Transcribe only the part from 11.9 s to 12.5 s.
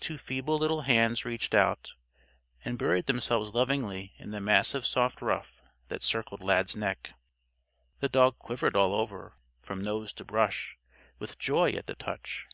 touch.